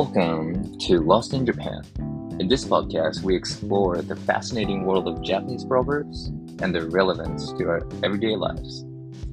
[0.00, 1.82] Welcome to Lost in Japan.
[2.38, 6.26] In this podcast, we explore the fascinating world of Japanese proverbs
[6.62, 8.84] and their relevance to our everyday lives.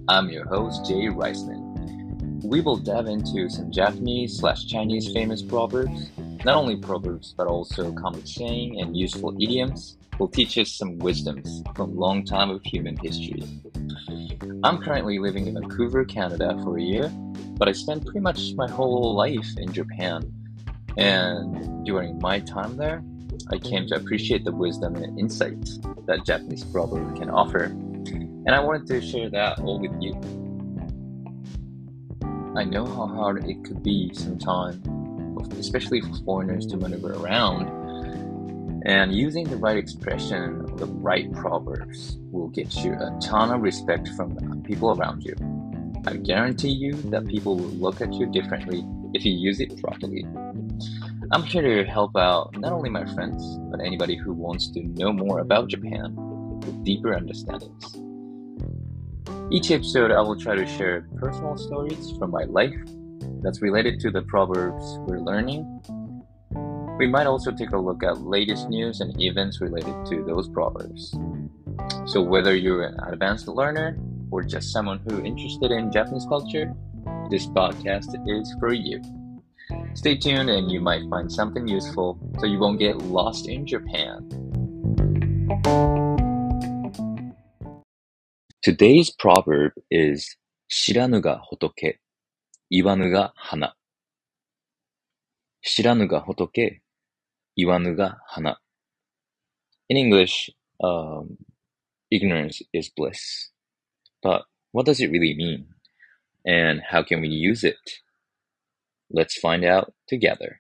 [0.08, 2.42] I'm your host, Jay Riceman.
[2.44, 6.10] We will dive into some Japanese slash Chinese famous proverbs,
[6.44, 11.62] not only proverbs, but also common saying and useful idioms will teach us some wisdoms
[11.76, 13.44] from long time of human history.
[14.64, 17.10] I'm currently living in Vancouver, Canada for a year,
[17.60, 20.32] but I spent pretty much my whole life in Japan
[20.98, 23.04] and during my time there,
[23.52, 27.66] I came to appreciate the wisdom and insights that Japanese proverb can offer.
[27.66, 30.14] And I wanted to share that all with you.
[32.56, 34.80] I know how hard it could be sometimes,
[35.60, 37.68] especially for foreigners to maneuver around.
[38.86, 44.08] And using the right expression, the right proverbs will get you a ton of respect
[44.10, 45.36] from people around you.
[46.08, 50.24] I guarantee you that people will look at you differently if you use it properly.
[51.36, 55.12] I'm here to help out not only my friends, but anybody who wants to know
[55.12, 57.98] more about Japan with deeper understandings.
[59.52, 62.80] Each episode, I will try to share personal stories from my life
[63.44, 65.66] that's related to the proverbs we're learning.
[66.98, 71.20] We might also take a look at latest news and events related to those proverbs.
[72.06, 74.00] So, whether you're an advanced learner
[74.32, 76.74] or just someone who's interested in Japanese culture,
[77.30, 79.02] this podcast is for you.
[79.95, 84.29] Stay tuned and you might find something useful so you won't get lost in Japan.
[88.63, 90.37] Today's proverb is
[90.69, 92.01] 知らぬが仏、
[92.71, 93.77] 言わぬが花。
[95.63, 96.81] 知らぬが仏、
[97.57, 98.61] 言わぬが花。
[99.89, 101.37] In English, um,
[102.11, 103.51] ignorance is bliss.
[104.23, 105.67] But what does it really mean?
[106.45, 107.77] And how can we use it?
[109.16, 110.60] Let's find out together.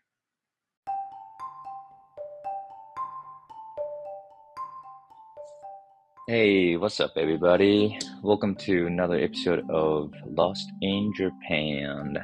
[6.29, 7.99] Hey, what's up, everybody?
[8.23, 12.17] Welcome to another episode of Lost in Japan.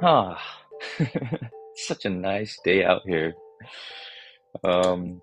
[0.00, 0.42] Ah,
[1.76, 3.34] such a nice day out here.
[4.64, 5.20] Um,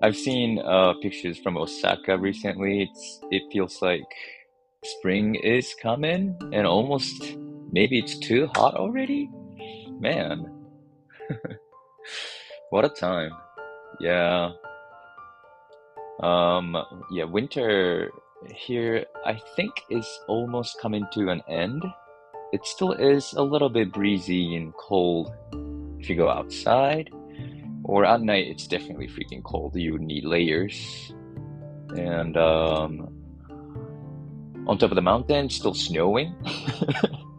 [0.00, 2.84] I've seen uh, pictures from Osaka recently.
[2.84, 4.06] It's it feels like
[4.84, 7.36] spring is coming and almost
[7.72, 9.30] maybe it's too hot already?
[9.98, 10.46] Man.
[12.70, 13.32] what a time.
[14.00, 14.52] Yeah.
[16.22, 16.76] Um
[17.10, 18.10] yeah, winter
[18.54, 21.82] here I think is almost coming to an end.
[22.52, 25.32] It still is a little bit breezy and cold
[25.98, 27.10] if you go outside.
[27.84, 29.74] Or at night it's definitely freaking cold.
[29.74, 31.12] You need layers.
[31.96, 33.08] And um
[34.66, 36.34] on top of the mountain, still snowing.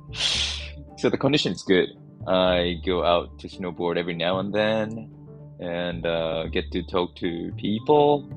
[1.03, 1.89] so the condition is good.
[2.25, 5.13] I go out to snowboard every now and then
[5.59, 8.29] and uh, get to talk to people.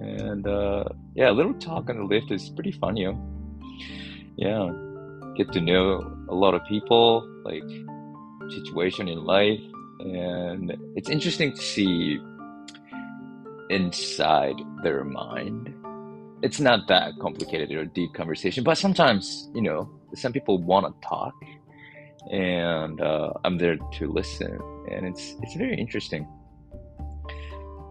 [0.00, 3.18] And uh, yeah, a little talk on the lift is pretty fun, you know.
[4.36, 4.72] Yeah,
[5.36, 7.70] get to know a lot of people, like
[8.50, 9.62] situation in life.
[10.00, 12.18] And it's interesting to see
[13.68, 15.72] inside their mind.
[16.42, 21.08] It's not that complicated or deep conversation, but sometimes, you know, some people want to
[21.08, 21.34] talk,
[22.30, 24.58] and uh, I'm there to listen,
[24.90, 26.26] and it's it's very interesting.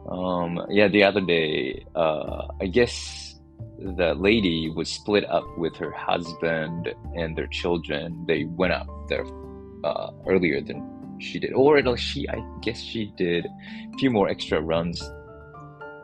[0.09, 3.35] Um, yeah, the other day, uh, I guess
[3.78, 8.25] the lady was split up with her husband and their children.
[8.28, 9.25] They went up there
[9.84, 14.62] uh, earlier than she did, or she, I guess she did a few more extra
[14.62, 15.01] runs.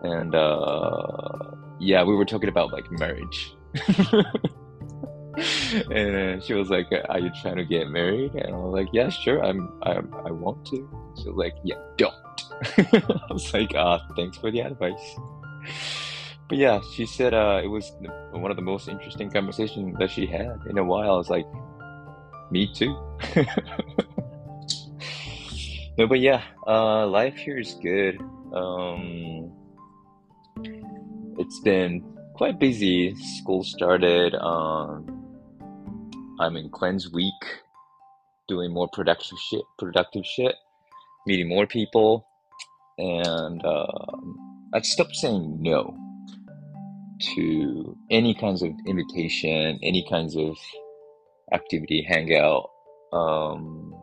[0.04, 3.54] And uh, yeah, we were talking about like marriage.
[5.92, 9.10] and she was like, "Are you trying to get married?" And I was like, "Yeah,
[9.10, 9.44] sure.
[9.44, 9.72] I'm.
[9.84, 10.88] I'm I want to."
[11.18, 12.16] She was like, "Yeah, don't."
[12.78, 15.16] I was like, "Ah, thanks for the advice."
[16.48, 17.92] But yeah, she said uh, it was
[18.32, 21.16] one of the most interesting conversations that she had in a while.
[21.16, 21.48] I was like,
[22.52, 22.96] "Me too."
[25.98, 28.22] no, but yeah, uh, life here is good.
[28.54, 29.52] Um,
[31.38, 32.04] it's been
[32.36, 33.16] quite busy.
[33.16, 34.36] School started.
[34.36, 35.15] Um,
[36.40, 37.34] I'm in cleanse week,
[38.48, 40.56] doing more productive shit, productive shit,
[41.28, 42.26] meeting more people,
[42.98, 44.18] and uh,
[44.74, 45.98] I stopped saying no
[47.36, 50.58] to any kinds of invitation, any kinds of
[51.54, 52.70] activity, hangout.
[53.14, 53.96] Um,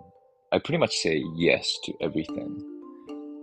[0.52, 2.58] I pretty much say yes to everything,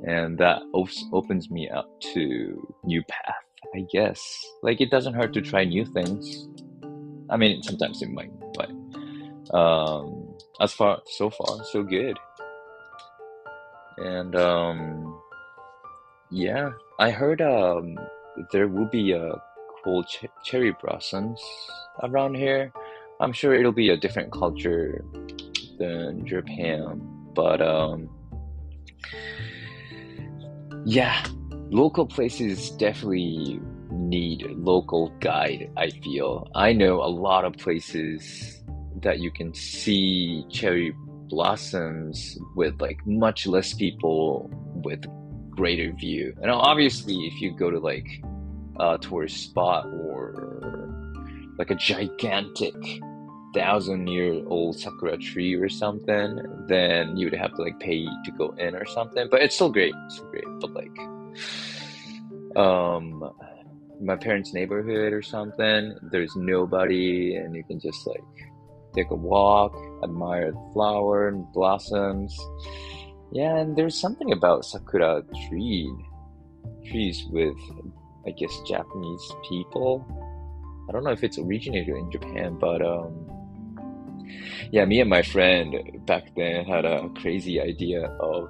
[0.07, 3.35] and that op- opens me up to new path.
[3.75, 4.19] I guess
[4.63, 6.47] like it doesn't hurt to try new things.
[7.29, 8.31] I mean, sometimes it might,
[9.53, 12.17] um, as far so far so good.
[13.97, 15.21] And um,
[16.31, 17.97] yeah, I heard um,
[18.51, 19.33] there will be a
[19.83, 21.41] cool ch cherry blossoms
[22.03, 22.71] around here.
[23.19, 25.03] I'm sure it'll be a different culture
[25.77, 27.01] than Japan,
[27.33, 28.09] but um,
[30.85, 31.25] yeah,
[31.69, 33.59] local places definitely
[33.91, 35.69] need local guide.
[35.75, 38.58] I feel I know a lot of places
[39.01, 40.93] that you can see cherry
[41.29, 44.49] blossoms with like much less people
[44.83, 45.05] with
[45.51, 46.33] greater view.
[46.41, 48.07] And obviously, if you go to like
[48.79, 50.89] a tourist spot or
[51.57, 52.75] like a gigantic
[53.53, 58.31] thousand year old sakura tree or something, then you would have to like pay to
[58.37, 59.27] go in or something.
[59.29, 59.93] But it's still great.
[60.05, 60.45] It's great.
[60.59, 60.97] But like,
[62.55, 63.31] um,
[64.01, 68.23] my parents' neighborhood or something, there's nobody, and you can just like
[68.95, 72.37] take a walk, admire the flower and blossoms.
[73.31, 75.91] Yeah, and there's something about sakura tree
[76.89, 77.57] trees with,
[78.25, 80.05] I guess, Japanese people.
[80.89, 83.29] I don't know if it's originated in Japan, but um,
[84.71, 85.75] yeah, me and my friend
[86.05, 88.49] back then had a crazy idea of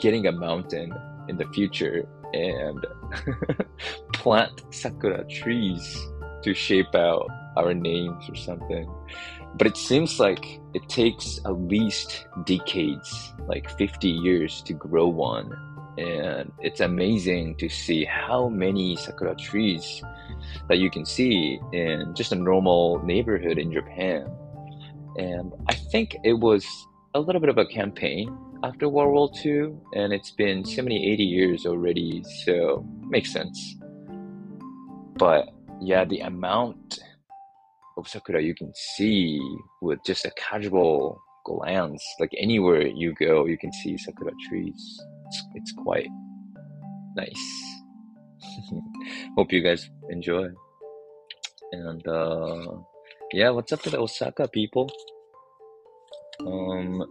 [0.00, 0.92] getting a mountain
[1.28, 2.86] in the future and
[4.12, 5.96] plant sakura trees
[6.42, 7.26] to shape out
[7.56, 8.88] our names or something.
[9.58, 15.52] But it seems like it takes at least decades, like 50 years to grow one.
[15.98, 20.00] And it's amazing to see how many sakura trees
[20.68, 24.30] that you can see in just a normal neighborhood in Japan.
[25.16, 26.64] And I think it was
[27.14, 31.24] a little bit of a campaign after World War II, and it's been 70, 80
[31.24, 33.76] years already, so makes sense.
[35.16, 35.48] But
[35.80, 37.00] yeah, the amount
[37.98, 39.40] of sakura you can see
[39.82, 45.00] with just a casual glance, like anywhere you go, you can see sakura trees.
[45.26, 46.08] It's, it's quite
[47.16, 47.74] nice.
[49.36, 50.48] Hope you guys enjoy.
[51.72, 52.66] And uh,
[53.32, 54.90] yeah, what's up with the Osaka people?
[56.40, 57.04] Um,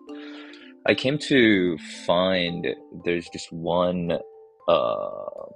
[0.85, 2.65] I came to find
[3.03, 4.17] there's this one
[4.67, 5.47] uh,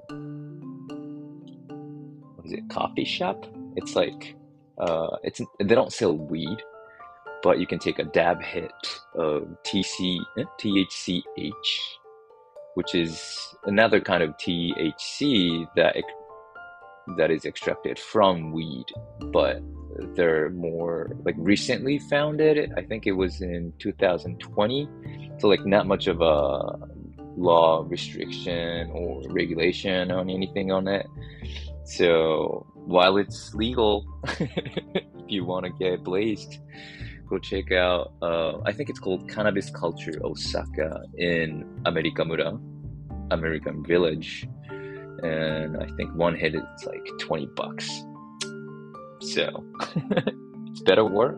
[2.35, 2.69] what is it?
[2.69, 3.45] Coffee shop.
[3.75, 4.35] It's like
[4.81, 6.57] uh, it's they don't sell weed,
[7.43, 8.71] but you can take a dab hit
[9.15, 11.79] of TC eh, THCH,
[12.73, 15.95] which is another kind of THC that
[17.17, 18.85] that is extracted from weed,
[19.31, 19.61] but
[20.15, 22.71] they're more like recently founded.
[22.77, 24.89] I think it was in 2020.
[25.39, 26.61] So like not much of a
[27.37, 31.05] law restriction or regulation on anything on it.
[31.97, 34.07] So while it's legal,
[34.39, 36.59] if you want to get blazed,
[37.27, 38.13] go check out.
[38.21, 42.57] Uh, I think it's called Cannabis Culture Osaka in Amerikamura,
[43.31, 44.47] American Village,
[45.21, 47.89] and I think one hit is like twenty bucks.
[49.19, 49.65] So
[50.67, 51.37] it's better work.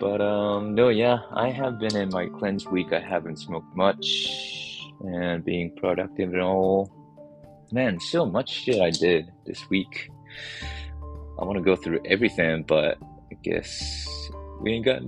[0.00, 2.94] But um, no, yeah, I have been in my cleanse week.
[2.94, 7.01] I haven't smoked much and being productive and all.
[7.72, 10.10] Man, so much shit I did this week.
[11.40, 14.30] I want to go through everything, but I guess
[14.60, 15.00] we ain't got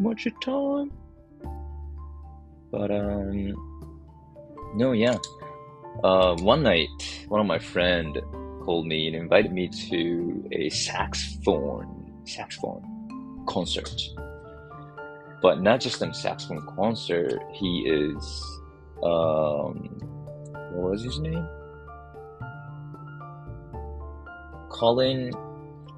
[0.00, 0.92] much of time.
[2.72, 3.54] But um,
[4.76, 5.18] no, yeah.
[6.02, 8.18] Uh, one night, one of my friend
[8.62, 13.92] called me and invited me to a saxophone saxophone concert.
[15.42, 18.60] But not just a saxophone concert, he is
[19.02, 20.00] um
[20.72, 21.46] what was his name?
[24.76, 25.32] Colin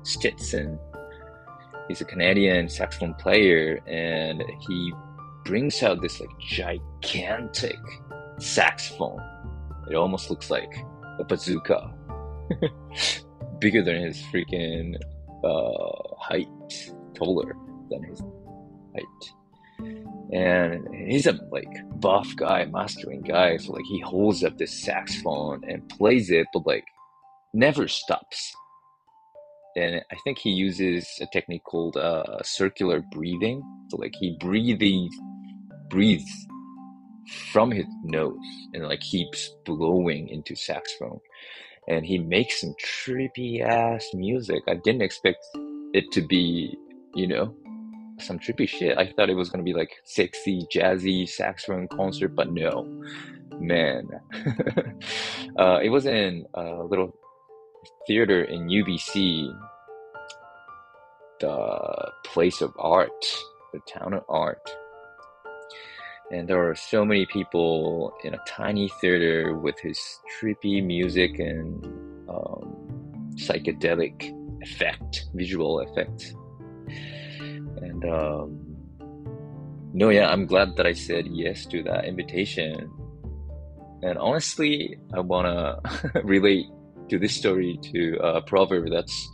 [0.04, 0.78] Stetson.
[1.88, 4.92] He's a Canadian saxophone player and he
[5.44, 7.78] brings out this like gigantic
[8.38, 9.20] saxophone.
[9.90, 10.72] It almost looks like
[11.18, 11.92] a bazooka
[13.58, 14.94] bigger than his freaking
[15.42, 17.56] uh, height, taller
[17.90, 18.22] than his
[18.94, 19.92] height.
[20.32, 23.56] And he's a like buff guy, masculine guy.
[23.56, 26.84] So like he holds up this saxophone and plays it, but like
[27.52, 28.54] never stops.
[29.78, 33.62] And I think he uses a technique called uh, circular breathing.
[33.90, 35.14] So like he breathes,
[35.88, 36.46] breathes
[37.52, 38.34] from his nose
[38.74, 41.20] and like keeps blowing into saxophone
[41.86, 44.62] and he makes some trippy ass music.
[44.66, 45.38] I didn't expect
[45.94, 46.76] it to be,
[47.14, 47.54] you know,
[48.18, 48.98] some trippy shit.
[48.98, 52.84] I thought it was gonna be like sexy, jazzy saxophone concert, but no,
[53.60, 54.08] man.
[55.56, 57.16] uh, it was in a little
[58.06, 59.54] theater in UBC,
[61.40, 63.24] the place of art,
[63.72, 64.68] the town of art.
[66.30, 69.98] and there are so many people in a tiny theater with his
[70.36, 71.84] trippy music and
[72.28, 76.34] um, psychedelic effect, visual effect.
[77.80, 78.68] And um,
[79.94, 82.90] no, yeah, I'm glad that I said yes to that invitation.
[84.02, 85.80] And honestly, I wanna
[86.24, 86.66] relate
[87.08, 89.28] to this story, to a proverb that's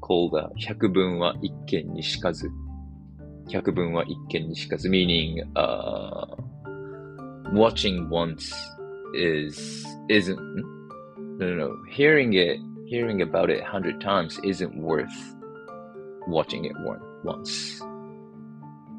[0.00, 2.50] called uh, 百聞は一見にしかず。
[3.48, 6.26] 百聞は一見にしかず, meaning uh,
[7.52, 8.54] watching once
[9.14, 10.38] is isn't
[11.38, 15.10] no no no hearing it hearing about it a hundred times isn't worth
[16.26, 17.80] watching it one, once.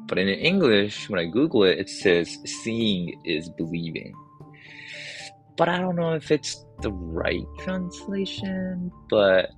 [0.06, 4.14] But in English, when I Google it, it says seeing is believing
[5.56, 9.50] but I don't know if it's the right translation but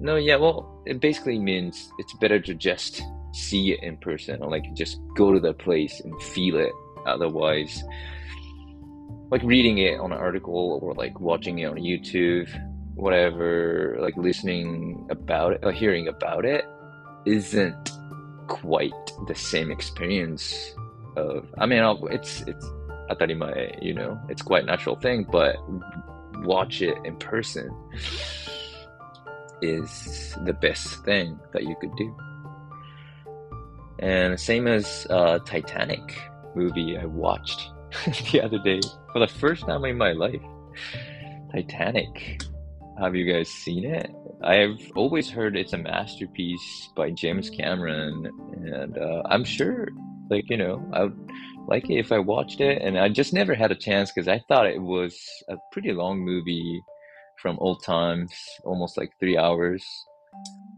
[0.00, 3.02] no yeah well it basically means it's better to just
[3.32, 6.72] see it in person or like just go to the place and feel it.
[7.06, 7.84] Otherwise
[9.30, 12.48] like reading it on an article or like watching it on youtube
[12.94, 16.64] whatever like listening about it or hearing about it
[17.26, 17.90] isn't
[18.46, 18.92] quite
[19.26, 20.74] the same experience
[21.16, 22.70] of i mean it's it's
[23.10, 25.56] atarimae you know it's quite natural thing but
[26.44, 27.70] watch it in person
[29.62, 32.14] is the best thing that you could do
[33.98, 36.20] and same as uh, Titanic
[36.54, 37.70] movie I watched
[38.32, 38.80] the other day
[39.12, 40.42] for the first time in my life.
[41.52, 42.42] Titanic.
[43.00, 44.10] Have you guys seen it?
[44.42, 49.88] I've always heard it's a masterpiece by James Cameron, and uh, I'm sure,
[50.30, 51.30] like you know, I would
[51.66, 54.40] like it if I watched it, and I just never had a chance because I
[54.48, 55.18] thought it was
[55.48, 56.82] a pretty long movie
[57.42, 58.32] from old times,
[58.64, 59.84] almost like three hours.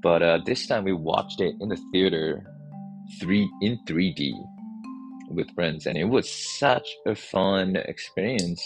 [0.02, 2.44] But uh, this time we watched it in the theater
[3.20, 4.32] three in 3D
[5.30, 8.62] with friends, and it was such a fun experience.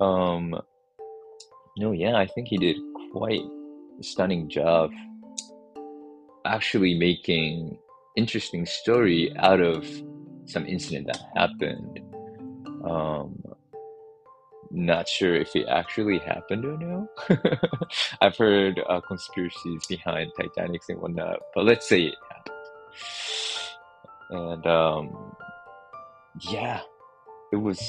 [0.00, 0.54] Um,
[1.78, 2.76] no, yeah, I think he did
[3.12, 3.42] quite
[3.98, 4.90] a stunning job
[6.46, 7.76] actually making
[8.16, 9.84] interesting story out of
[10.46, 12.00] some incident that happened.
[12.84, 13.42] Um,
[14.70, 17.08] not sure if it actually happened or no.
[18.20, 22.56] I've heard uh, conspiracies behind Titanics and whatnot, but let's say it happened.
[24.30, 25.36] and um,
[26.50, 26.80] yeah,
[27.52, 27.80] it was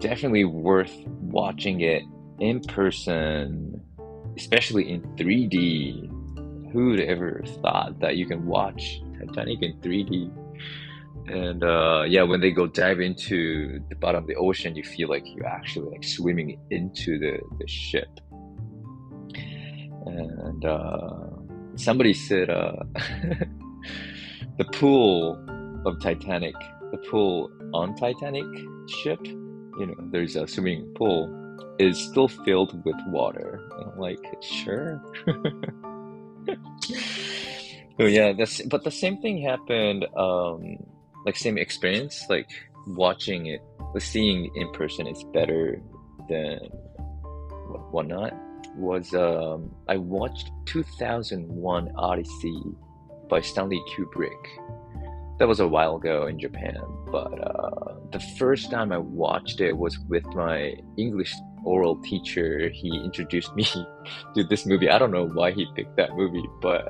[0.00, 2.02] definitely worth watching it
[2.40, 3.80] in person,
[4.36, 6.16] especially in 3D.
[6.72, 10.30] Who'd ever thought that you can watch Titanic in 3D?
[11.26, 15.08] And uh, yeah, when they go dive into the bottom of the ocean, you feel
[15.08, 18.08] like you're actually like swimming into the, the ship.
[20.06, 21.28] And uh,
[21.76, 22.72] somebody said, uh,
[24.58, 25.38] the pool
[25.86, 26.54] of Titanic,
[26.90, 28.46] the pool on Titanic
[28.88, 31.36] ship, you know, there's a swimming pool,
[31.78, 33.60] is still filled with water.
[33.78, 35.00] And I'm like, sure.
[37.98, 40.06] oh yeah, that's but the same thing happened.
[40.16, 40.78] Um,
[41.24, 42.48] like same experience, like
[42.86, 43.62] watching it,
[43.98, 45.80] seeing in person is better
[46.28, 46.58] than
[47.90, 48.34] whatnot.
[48.76, 52.62] Was um, I watched 2001 Odyssey
[53.28, 54.30] by Stanley Kubrick.
[55.38, 56.78] That was a while ago in Japan,
[57.10, 61.34] but uh, the first time I watched it was with my English
[61.64, 62.68] oral teacher.
[62.68, 63.64] He introduced me
[64.34, 64.90] to this movie.
[64.90, 66.86] I don't know why he picked that movie, but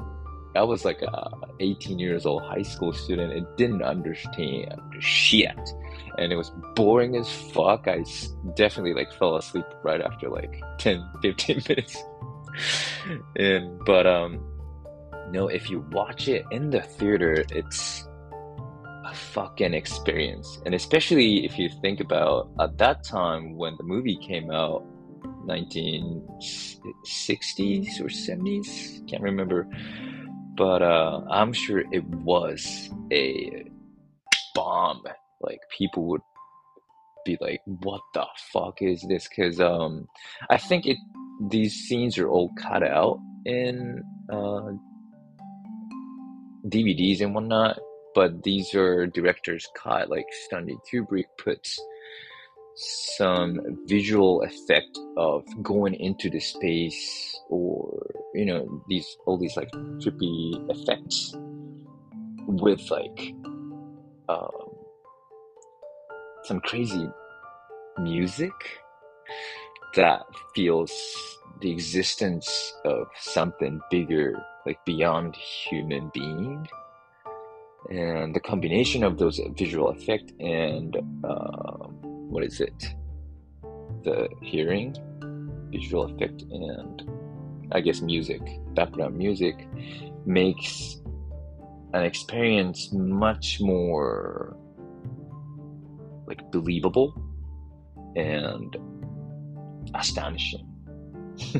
[0.57, 1.31] I was like a
[1.61, 5.57] 18 years old high school student and didn't understand shit.
[6.19, 7.87] And it was boring as fuck.
[7.87, 8.05] I
[8.55, 12.03] definitely like fell asleep right after like 10, 15 minutes.
[13.37, 14.45] and but um
[15.31, 18.07] know, if you watch it in the theater, it's
[19.05, 20.61] a fucking experience.
[20.67, 24.85] And especially if you think about at that time when the movie came out,
[25.47, 29.69] 1960s or 70s, can't remember.
[30.57, 33.65] But uh, I'm sure it was a
[34.55, 35.03] bomb.
[35.41, 36.21] Like people would
[37.25, 40.09] be like, "What the fuck is this?" Because um,
[40.51, 40.99] I think it
[41.51, 44.73] these scenes are all cut out in uh,
[46.67, 47.79] DVDs and whatnot,
[48.15, 50.11] but these are director's cut.
[50.11, 51.81] Like Stanley Kubrick puts
[52.75, 59.71] some visual effect of going into the space or you know these all these like
[59.99, 61.35] trippy effects
[62.47, 63.35] with like
[64.29, 64.71] um,
[66.45, 67.09] some crazy
[67.99, 68.53] music
[69.95, 70.23] that
[70.55, 70.93] feels
[71.61, 76.67] the existence of something bigger like beyond human being.
[77.91, 81.89] And the combination of those visual effect and uh,
[82.31, 82.95] what is it
[84.05, 84.95] the hearing
[85.71, 87.03] visual effect and
[87.73, 88.41] i guess music
[88.75, 89.69] background music
[90.27, 91.01] makes
[91.93, 94.57] an experience much more
[96.27, 97.13] like believable
[98.17, 98.77] and
[99.95, 100.67] astonishing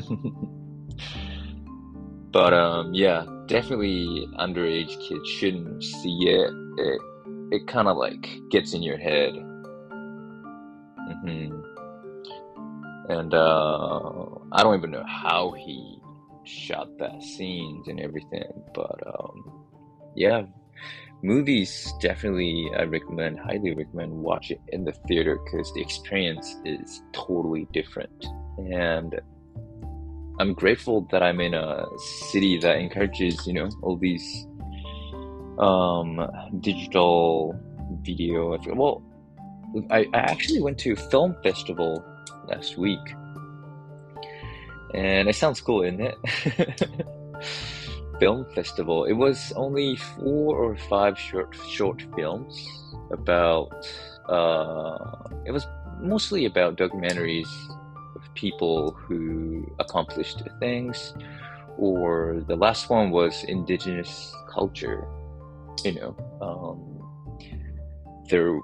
[2.31, 6.51] but um yeah definitely underage kids shouldn't see it.
[6.77, 7.01] It
[7.51, 9.33] it kind of like gets in your head.
[11.25, 13.11] Mm-hmm.
[13.11, 15.99] And uh, I don't even know how he
[16.43, 19.63] shot that scenes and everything, but um,
[20.15, 20.43] yeah,
[21.23, 27.01] movies definitely I recommend, highly recommend watch it in the theater because the experience is
[27.13, 28.25] totally different
[28.57, 29.19] and
[30.39, 31.85] I'm grateful that I'm in a
[32.31, 34.47] city that encourages, you know, all these
[35.59, 36.19] um,
[36.61, 37.55] digital
[38.01, 38.57] video.
[38.73, 39.03] Well,
[39.89, 42.03] I, I actually went to film festival
[42.47, 42.99] last week,
[44.93, 46.87] and it sounds cool, isn't it?
[48.19, 49.05] film festival.
[49.05, 52.53] It was only four or five short short films
[53.11, 53.71] about.
[54.29, 55.65] Uh, it was
[55.99, 57.49] mostly about documentaries
[58.15, 61.13] of people who accomplished things,
[61.77, 65.07] or the last one was indigenous culture.
[65.83, 66.11] You know,
[66.41, 66.77] um,
[68.29, 68.59] there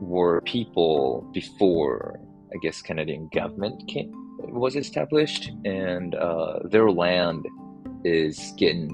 [0.00, 2.20] were people before,
[2.52, 7.46] I guess, Canadian government came, was established, and uh, their land
[8.04, 8.90] is getting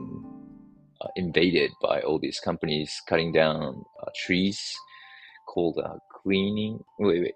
[1.01, 4.75] uh, invaded by all these companies cutting down uh, trees
[5.47, 7.35] called uh, cleaning wait wait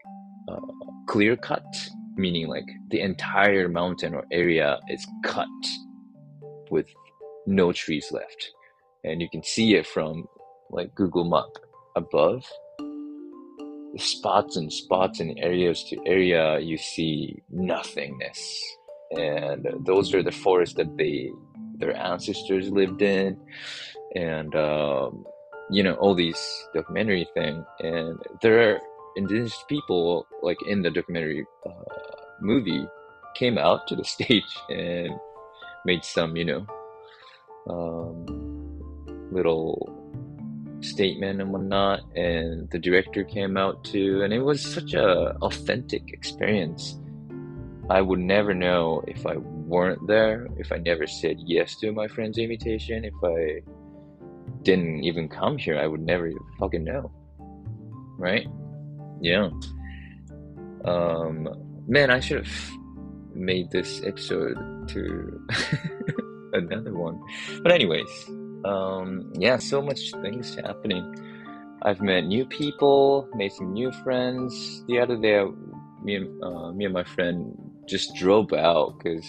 [0.49, 0.61] uh,
[1.07, 1.65] clear cut
[2.17, 5.47] meaning like the entire mountain or area is cut
[6.71, 6.87] with
[7.47, 8.51] no trees left.
[9.05, 10.27] And you can see it from
[10.71, 11.63] like google map
[11.97, 12.45] above
[13.97, 18.63] spots and spots and areas to area you see nothingness.
[19.13, 21.31] And those are the forests that they
[21.77, 23.41] their ancestors lived in.
[24.15, 25.25] And um,
[25.71, 26.41] you know all these
[26.75, 27.65] documentary thing.
[27.81, 28.81] And there are
[29.17, 32.87] indigenous people like in the documentary uh, movie
[33.35, 35.11] came out to the stage and
[35.85, 36.67] made some, you know,
[37.71, 38.27] um,
[39.31, 39.98] little
[40.81, 42.01] statement and whatnot.
[42.17, 46.99] And the director came out too, and it was such a authentic experience.
[47.91, 52.07] I would never know if I weren't there, if I never said yes to my
[52.07, 53.63] friend's invitation, if I
[54.63, 57.11] didn't even come here, I would never fucking know.
[58.19, 58.47] Right?
[59.21, 59.51] Yeah.
[60.85, 61.49] Um,
[61.91, 62.71] Man, I should have
[63.33, 65.47] made this episode to
[66.53, 67.19] another one.
[67.63, 68.07] But anyways,
[68.65, 71.03] um, yeah, so much things happening.
[71.83, 74.85] I've met new people, made some new friends.
[74.87, 75.45] The other day,
[76.03, 79.27] me and uh, me and my friend just drove out because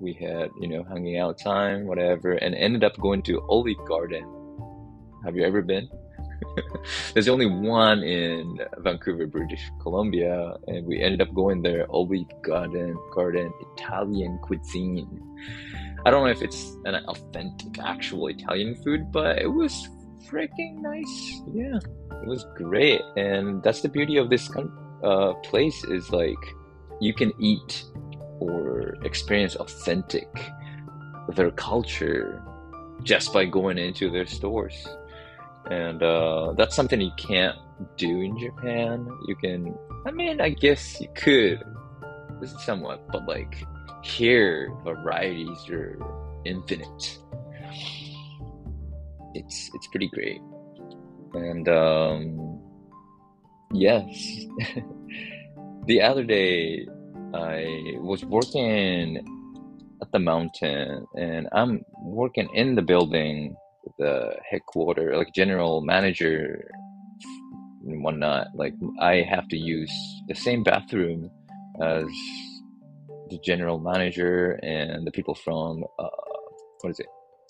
[0.00, 4.24] we had you know hanging out time, whatever, and ended up going to Olive Garden.
[5.24, 5.88] Have you ever been?
[7.14, 11.86] There's only one in Vancouver, British Columbia, and we ended up going there.
[11.90, 15.20] Olive Garden, Garden Italian cuisine.
[16.04, 19.88] I don't know if it's an authentic, actual Italian food, but it was
[20.26, 21.42] freaking nice.
[21.52, 21.78] Yeah,
[22.22, 24.50] it was great, and that's the beauty of this
[25.04, 26.42] uh, place is like
[27.00, 27.84] you can eat
[28.40, 30.28] or experience authentic
[31.36, 32.42] their culture
[33.02, 34.86] just by going into their stores
[35.70, 37.56] and uh, that's something you can't
[37.96, 39.08] do in Japan.
[39.26, 39.74] You can,
[40.06, 41.62] I mean, I guess you could,
[42.60, 43.64] somewhat, but like
[44.02, 45.98] here, varieties are
[46.44, 47.18] infinite.
[49.34, 50.40] It's it's pretty great,
[51.34, 52.60] and um,
[53.72, 54.06] yes,
[55.86, 56.86] the other day
[57.32, 59.18] I was working
[60.02, 63.54] at the mountain, and I'm working in the building
[63.98, 66.70] the headquarter, like general manager
[67.86, 69.92] and whatnot, like I have to use
[70.28, 71.30] the same bathroom
[71.80, 72.04] as
[73.30, 76.08] the general manager and the people from uh,
[76.80, 77.06] what is it,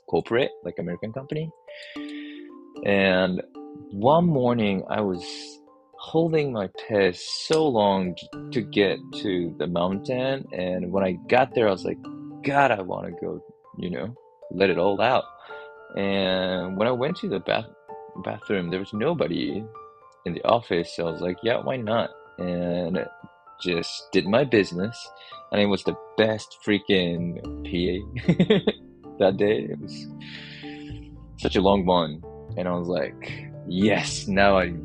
[0.09, 1.51] corporate, like American company.
[2.85, 3.43] And
[3.91, 5.25] one morning, I was
[5.99, 8.15] holding my piss so long
[8.53, 11.99] to get to the mountain, and when I got there, I was like,
[12.43, 13.45] God, I want to go,
[13.79, 14.15] you know,
[14.51, 15.25] let it all out.
[15.97, 17.67] And when I went to the bath
[18.25, 19.65] bathroom, there was nobody
[20.25, 20.95] in the office.
[20.97, 22.11] So I was like, yeah, why not?
[22.39, 22.99] And
[23.61, 24.97] just did my business.
[25.53, 28.73] And it was the best freaking PA
[29.19, 29.69] that day.
[29.71, 30.07] It was
[31.39, 32.23] such a long one.
[32.57, 34.83] and I was like, yes, now I'm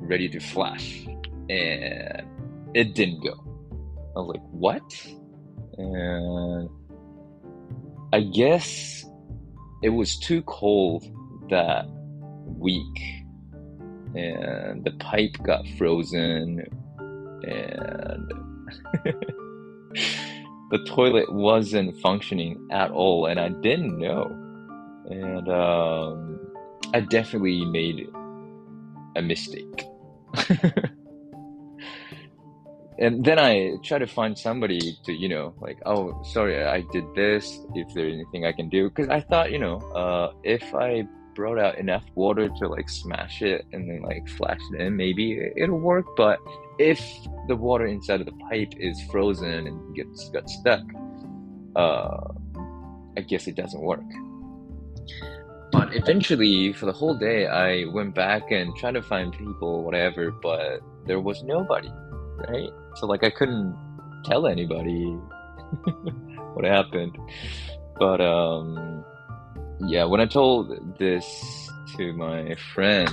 [0.00, 1.06] ready to flash.
[1.48, 2.26] And
[2.74, 3.34] it didn't go.
[4.16, 4.82] I was like, what?
[5.78, 6.68] And
[8.12, 9.04] I guess
[9.82, 11.04] it was too cold
[11.50, 11.86] that
[12.44, 12.98] week.
[14.14, 16.64] And the pipe got frozen.
[17.42, 18.32] And
[20.70, 23.26] the toilet wasn't functioning at all.
[23.26, 24.24] And I didn't know.
[25.08, 26.40] And um,
[26.94, 28.08] I definitely made
[29.16, 29.84] a mistake.
[32.98, 37.04] and then I try to find somebody to, you know, like, oh, sorry, I did
[37.14, 37.60] this.
[37.74, 41.58] If there's anything I can do, because I thought, you know, uh, if I brought
[41.58, 45.78] out enough water to like smash it and then like flash it in, maybe it'll
[45.78, 46.06] work.
[46.16, 46.38] But
[46.78, 47.00] if
[47.48, 50.82] the water inside of the pipe is frozen and gets got stuck,
[51.74, 52.18] uh,
[53.16, 54.04] I guess it doesn't work.
[55.72, 60.30] But eventually, for the whole day, I went back and tried to find people, whatever,
[60.30, 61.90] but there was nobody,
[62.48, 62.70] right?
[62.96, 63.76] So, like, I couldn't
[64.24, 65.04] tell anybody
[66.54, 67.18] what happened.
[67.98, 69.04] But, um,
[69.80, 73.10] yeah, when I told this to my friend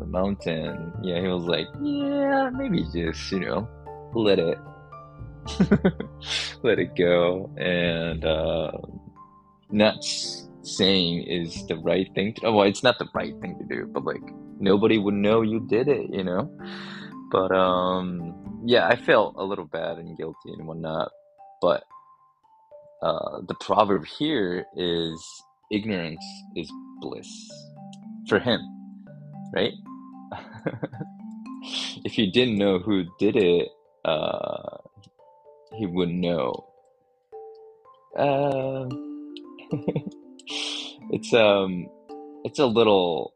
[0.00, 3.68] the mountain, yeah, he was like, yeah, maybe just, you know,
[4.14, 4.58] let it,
[6.62, 7.50] let it go.
[7.56, 8.72] And, uh,
[9.72, 13.86] nuts saying is the right thing to well it's not the right thing to do
[13.86, 14.22] but like
[14.58, 16.50] nobody would know you did it you know?
[17.30, 21.10] But um yeah i felt a little bad and guilty and whatnot
[21.62, 21.84] but
[23.02, 26.24] uh the proverb here is ignorance
[26.56, 27.28] is bliss
[28.28, 28.60] for him
[29.54, 29.72] right
[32.04, 33.68] if you didn't know who did it
[34.04, 34.78] uh
[35.76, 36.66] he would know
[38.16, 38.88] uh
[41.10, 41.88] it's um
[42.44, 43.34] it's a little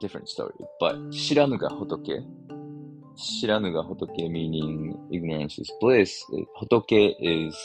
[0.00, 2.24] different story, but shiranuga hotoke.
[3.16, 6.24] Shiranuga hotoke meaning ignorance is bliss.
[6.60, 7.56] Hotoke is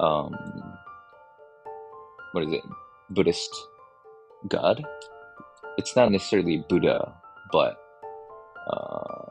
[0.00, 0.32] um
[2.32, 2.62] what is it?
[3.10, 3.54] Buddhist
[4.48, 4.84] God.
[5.78, 7.14] It's not necessarily Buddha,
[7.52, 7.76] but
[8.70, 9.24] uh,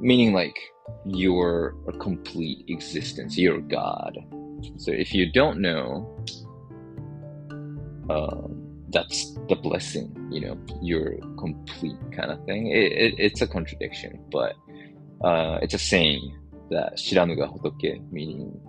[0.00, 0.58] meaning like
[1.04, 4.18] you're a complete existence, you're God.
[4.78, 6.10] So if you don't know
[8.10, 12.68] um, that's the blessing, you know, you're complete kind of thing.
[12.68, 14.54] It, it, it's a contradiction, but
[15.22, 16.36] uh, it's a saying
[16.70, 18.60] that shiranuga hotoke, meaning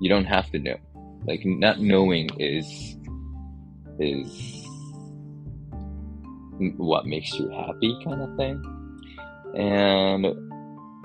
[0.00, 0.76] you don't have to know.
[1.26, 2.96] Like not knowing is
[3.98, 4.66] is
[6.76, 8.62] what makes you happy, kind of thing.
[9.56, 10.26] And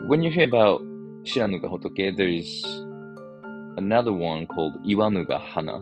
[0.08, 0.82] when you hear about
[1.24, 2.66] shiranuga hotoke, there's
[3.78, 5.82] another one called iwanuga hana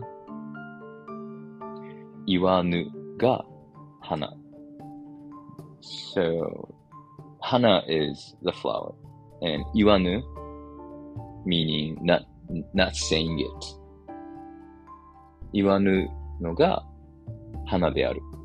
[2.28, 3.40] iwanu ga
[4.00, 4.30] hana.
[5.80, 6.74] So,
[7.42, 8.92] hana is the flower,
[9.42, 10.22] and iwanu
[11.46, 12.22] meaning not
[12.74, 13.64] not saying it.
[15.54, 16.08] Iwanu
[16.40, 16.82] no ga
[17.66, 18.37] hana de aru.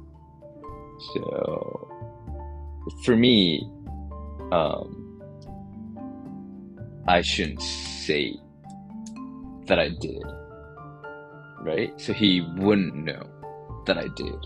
[1.14, 1.90] So,
[3.04, 3.68] for me,
[4.52, 5.22] um,
[7.08, 8.36] I shouldn't say
[9.66, 10.24] that I did,
[11.62, 11.92] right?
[12.00, 13.24] So he wouldn't know
[13.86, 14.40] that I did.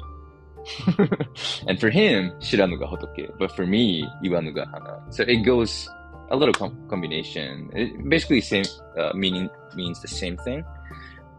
[1.67, 3.37] and for him, shiranu ga hotoke.
[3.37, 5.03] But for me, iwanu ga hana.
[5.11, 5.87] So it goes
[6.29, 7.69] a little com- combination.
[7.73, 8.65] It basically same
[8.97, 10.65] uh, meaning means the same thing,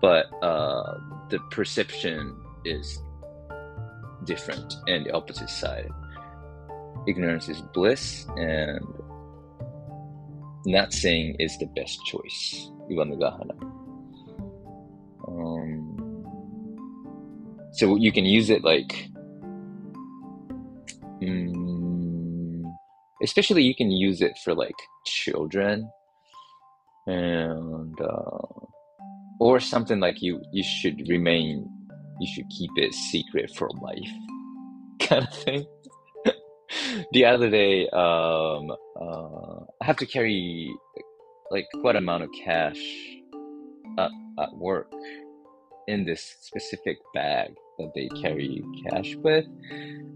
[0.00, 3.00] but uh, the perception is
[4.28, 5.90] different and the opposite side.
[7.08, 8.84] Ignorance is bliss, and
[10.66, 12.70] not saying is the best choice.
[15.28, 16.24] Um,
[17.72, 19.08] so you can use it like
[21.22, 22.62] mm,
[23.22, 25.90] especially you can use it for like children
[27.06, 28.46] and uh,
[29.40, 31.68] or something like you you should remain
[32.20, 34.10] you should keep it secret for life
[35.00, 35.66] kind of thing
[37.12, 40.70] the other day um uh, i have to carry
[41.50, 42.78] like quite amount of cash
[43.98, 44.92] at, at work
[45.86, 49.46] in this specific bag that they carry cash with,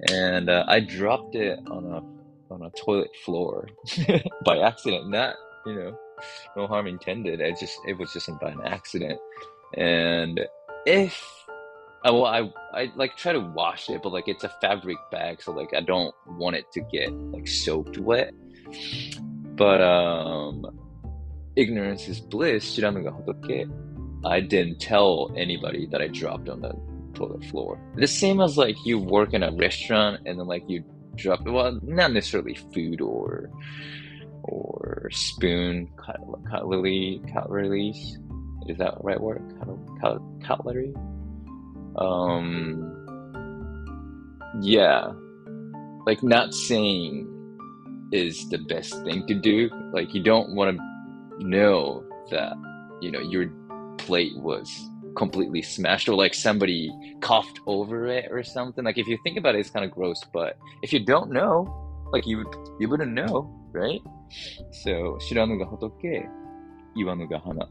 [0.09, 3.69] and uh, I dropped it on a on a toilet floor
[4.45, 5.09] by accident.
[5.09, 5.35] Not
[5.67, 5.99] you know,
[6.57, 7.41] no harm intended.
[7.41, 9.19] I just it was just by an accident,
[9.77, 10.41] and
[10.87, 11.25] if
[12.11, 15.53] well, I I like try to wash it, but like it's a fabric bag, so
[15.53, 18.35] like I don't want it to get like soaked wet.
[19.55, 20.67] But um,
[21.57, 22.79] ignorance is bliss.
[24.25, 26.73] I didn't tell anybody that I dropped on the
[27.15, 27.79] toilet floor.
[27.97, 30.85] The same as like you work in a restaurant and then like you
[31.15, 33.51] drop well not necessarily food or
[34.45, 35.89] or spoon
[36.51, 37.91] cutlery cutlery.
[38.67, 39.43] is that the right word
[40.43, 40.95] cutlery
[41.97, 42.93] um
[43.35, 44.63] mm-hmm.
[44.63, 45.13] yeah.
[46.07, 47.29] Like not saying
[48.13, 49.71] is the best thing to do.
[49.93, 52.55] Like you don't want to know that
[53.01, 53.47] you know your
[53.99, 54.69] plate was
[55.17, 58.85] completely smashed or like somebody coughed over it or something.
[58.85, 61.69] Like if you think about it it's kind of gross but if you don't know
[62.13, 62.45] like you
[62.79, 64.01] you wouldn't know right?
[64.71, 66.29] So shiranu ga hotoke
[66.97, 67.69] iwanu ga hana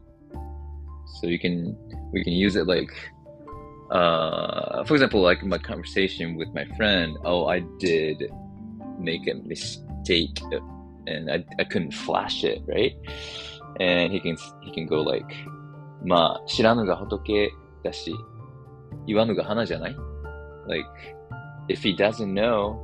[1.20, 1.76] so you can
[2.12, 2.90] we can use it like
[3.91, 8.31] uh for example like my conversation with my friend, oh I did
[8.99, 10.41] make a mistake
[11.07, 12.95] and I, I couldn't flash it, right?
[13.79, 15.33] And he can he can go like
[16.03, 17.51] まあ、知らぬが仏
[17.83, 18.13] だし、
[19.07, 19.95] 言わぬが花じゃない
[20.67, 20.85] Like,
[21.69, 22.77] if he doesn't know,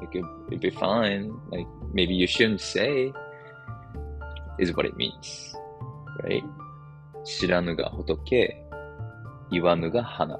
[0.00, 1.32] like, it, it'd be fine.
[1.50, 3.12] Like, maybe you shouldn't say,
[4.58, 5.54] is what it means.
[6.24, 6.42] Right?
[7.24, 8.63] 知らぬが仏、
[9.55, 10.39] Iwanuga Hana.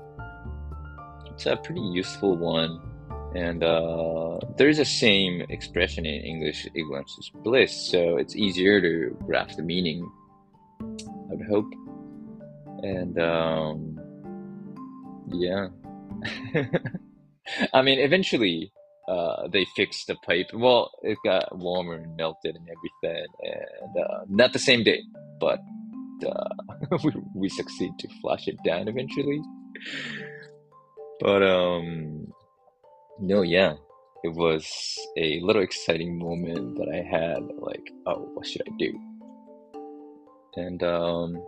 [1.31, 2.79] It's a pretty useful one.
[3.35, 9.17] And uh, there's a same expression in English, ignorance is bliss, so it's easier to
[9.25, 10.09] grasp the meaning,
[10.81, 11.71] I would hope.
[12.81, 13.99] And um,
[15.27, 15.67] yeah.
[17.73, 18.71] I mean, eventually
[19.09, 20.47] uh, they fixed the pipe.
[20.53, 25.01] Well, it got warmer and melted and everything, and uh, not the same day,
[25.39, 25.59] but
[26.25, 29.41] uh, we we succeed to flush it down eventually.
[31.19, 32.27] But um,
[33.19, 33.75] no, yeah,
[34.23, 34.67] it was
[35.17, 37.39] a little exciting moment that I had.
[37.59, 38.93] Like, oh, what should I do?
[40.57, 41.45] And um,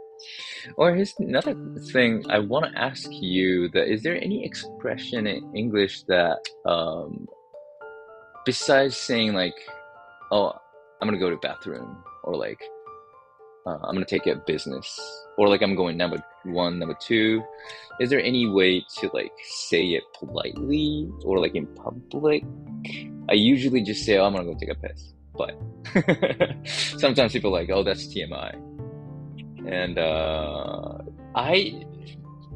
[0.76, 1.56] or here's another
[1.92, 7.28] thing I want to ask you: that is there any expression in English that, um,
[8.46, 9.56] besides saying like,
[10.32, 10.54] "Oh,
[11.02, 12.62] I'm gonna go to bathroom," or like,
[13.68, 14.88] uh, "I'm gonna take of business,"
[15.38, 17.44] or like, "I'm going number one, number two,
[18.00, 22.44] is there any way to like say it politely or like in public?
[23.30, 25.54] I usually just say, "Oh, I'm gonna go take a piss," but
[27.04, 28.56] sometimes people are like, "Oh, that's TMI."
[29.68, 30.98] and uh,
[31.36, 31.84] I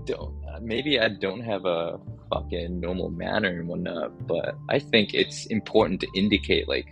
[0.05, 0.33] don't.
[0.61, 1.99] Maybe I don't have a
[2.31, 6.87] fucking normal manner and whatnot, but I think it's important to indicate like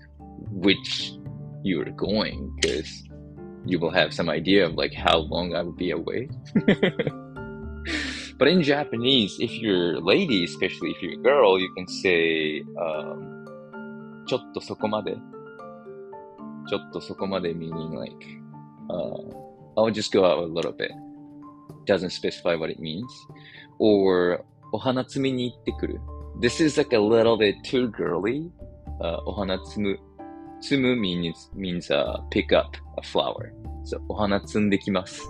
[0.52, 1.14] which
[1.64, 3.04] you're going because
[3.67, 6.29] you will have some idea of like how long I would be away.
[8.39, 12.63] but in Japanese, if you're a lady, especially if you're a girl, you can say
[12.81, 13.33] um,
[14.27, 15.17] ちょっとそこまで
[16.69, 18.15] ちょっとそこまで meaning like
[18.89, 19.19] uh,
[19.77, 20.91] I'll just go out a little bit.
[21.87, 23.05] Doesn't specify what it means.
[23.79, 26.01] Or, お花摘みに行ってくる.
[26.41, 28.51] This is like a little bit too girly.
[29.01, 29.99] Uh, お花摘む.
[30.60, 33.54] tsumu means, means uh, pick up a flower.
[33.84, 35.22] So, ohana tsundekimasu,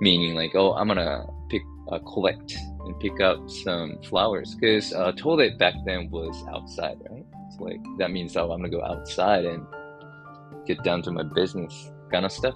[0.00, 2.54] meaning like, oh, I'm gonna pick, uh, collect
[2.84, 4.54] and pick up some flowers.
[4.54, 7.24] Because uh, toilet back then was outside, right?
[7.56, 9.66] So, like, that means, oh, I'm gonna go outside and
[10.66, 12.54] get down to my business kind of stuff.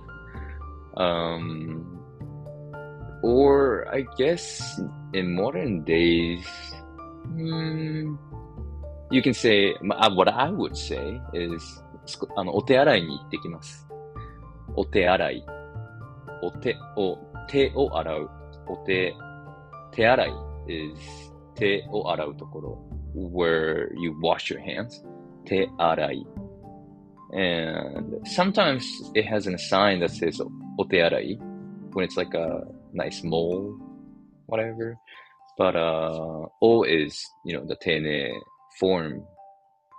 [0.97, 1.97] Um,
[3.23, 4.81] or I guess
[5.13, 6.47] in modern days,
[7.25, 8.15] hmm,
[9.11, 11.83] you can say uh, what I would say is
[12.37, 13.87] あの、お手洗いに行ってきます。
[14.75, 15.47] お手洗い。
[16.43, 18.31] お手を、手を洗う。
[18.69, 19.15] お手、
[19.93, 20.33] 手洗い
[20.69, 25.03] is 手を洗うところ where you wash your hands.
[25.45, 26.27] 手洗い。
[27.33, 30.41] And sometimes it has a sign that says
[30.79, 31.39] otearai
[31.93, 33.75] when it's like a nice mole,
[34.47, 34.97] whatever.
[35.59, 38.33] But uh, o is you know the tene
[38.79, 39.23] form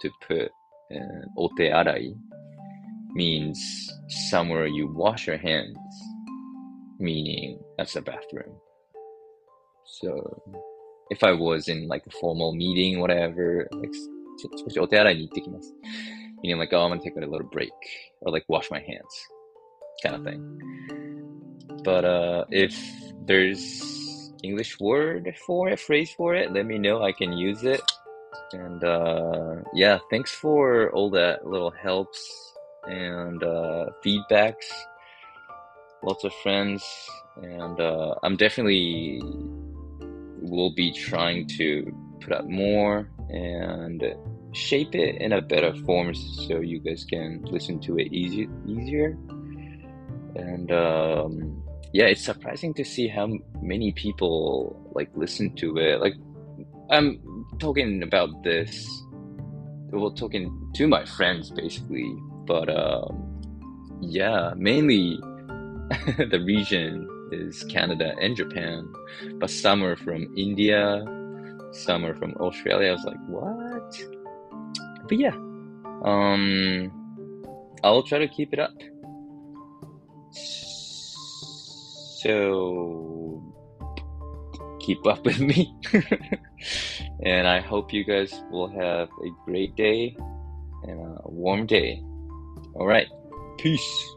[0.01, 0.51] to put,
[0.93, 2.15] uh, ote arai
[3.13, 3.59] means
[4.29, 5.77] somewhere you wash your hands,
[6.99, 8.55] meaning that's a bathroom.
[9.85, 10.41] So
[11.09, 13.93] if I was in like a formal meeting, whatever, like,
[16.41, 17.71] meaning like, oh, I'm gonna take a little break
[18.21, 19.27] or like wash my hands,
[20.03, 20.41] kind of thing.
[21.83, 22.77] But uh, if
[23.25, 27.01] there's English word for it, phrase for it, let me know.
[27.01, 27.81] I can use it.
[28.53, 32.53] And uh, yeah, thanks for all that little helps
[32.85, 34.67] and uh, feedbacks.
[36.03, 36.83] Lots of friends,
[37.41, 39.21] and uh, I'm definitely
[40.39, 44.03] will be trying to put up more and
[44.53, 49.17] shape it in a better form so you guys can listen to it easy, easier
[50.37, 51.63] and um,
[51.93, 53.29] yeah, it's surprising to see how
[53.61, 55.99] many people like listen to it.
[55.99, 56.13] Like,
[56.89, 58.87] I'm talking about this,
[59.91, 62.13] well, talking to my friends basically,
[62.45, 63.41] but um,
[64.01, 65.17] yeah, mainly
[66.17, 68.87] the region is Canada and Japan,
[69.35, 71.03] but some are from India,
[71.71, 72.89] some are from Australia.
[72.89, 73.97] I was like, what?
[75.07, 75.35] But yeah,
[76.03, 76.91] um,
[77.83, 78.73] I'll try to keep it up.
[82.21, 83.41] So
[84.79, 85.73] keep up with me.
[87.27, 90.15] and I hope you guys will have a great day
[90.83, 92.01] and a warm day.
[92.73, 93.07] All right.
[93.57, 94.15] Peace.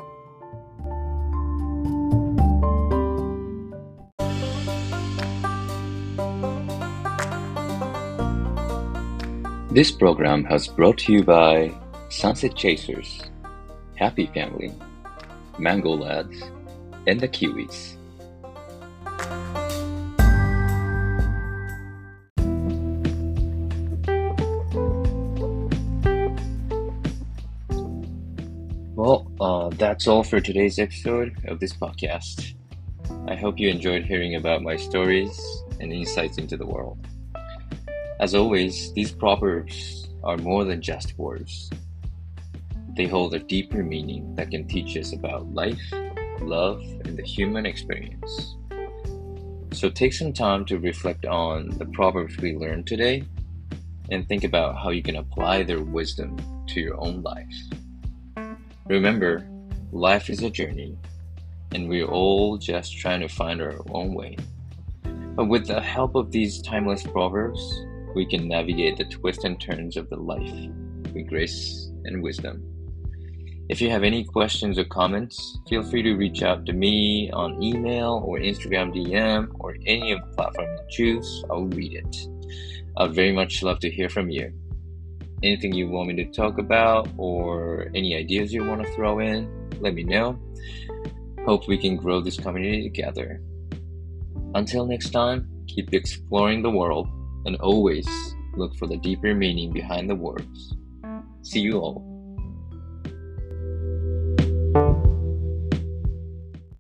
[9.73, 11.73] This program has brought to you by
[12.11, 13.23] Sunset Chasers,
[13.97, 14.73] Happy Family,
[15.59, 16.43] Mango Lads,
[17.09, 17.97] and the Kiwis.
[29.91, 32.55] That's all for today's episode of this podcast.
[33.27, 35.37] I hope you enjoyed hearing about my stories
[35.81, 37.05] and insights into the world.
[38.21, 41.71] As always, these proverbs are more than just words.
[42.95, 45.83] They hold a deeper meaning that can teach us about life,
[46.41, 48.55] love, and the human experience.
[49.73, 53.25] So take some time to reflect on the proverbs we learned today
[54.09, 56.37] and think about how you can apply their wisdom
[56.69, 57.57] to your own life.
[58.87, 59.45] Remember,
[59.93, 60.97] life is a journey,
[61.73, 64.37] and we're all just trying to find our own way.
[65.35, 69.97] But with the help of these timeless proverbs, we can navigate the twists and turns
[69.97, 70.53] of the life
[71.15, 72.63] with grace and wisdom.
[73.69, 77.63] If you have any questions or comments, feel free to reach out to me on
[77.63, 81.45] email or Instagram DM or any of the platforms you choose.
[81.51, 82.17] I'll read it.
[82.97, 84.53] I'd very much love to hear from you.
[85.45, 89.49] Anything you want me to talk about or any ideas you want to throw in,
[89.81, 90.39] let me know.
[91.47, 93.41] Hope we can grow this community together.
[94.55, 97.09] Until next time, keep exploring the world
[97.47, 98.07] and always
[98.57, 100.75] look for the deeper meaning behind the words.
[101.43, 102.10] See you all.